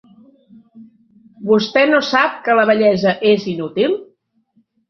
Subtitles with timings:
[1.51, 3.95] Vostè no sap que la bellesa és inútil?